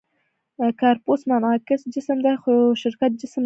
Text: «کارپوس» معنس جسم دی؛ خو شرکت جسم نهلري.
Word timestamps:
«کارپوس» 0.79 1.21
معنس 1.29 1.81
جسم 1.93 2.17
دی؛ 2.25 2.33
خو 2.41 2.53
شرکت 2.81 3.11
جسم 3.21 3.31
نهلري. 3.31 3.37